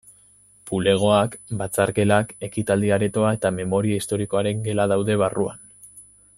[0.69, 5.65] Bulegoak, batzar-gelak, ekitaldi-aretoa eta Memoria Historikoaren gela daude barruan.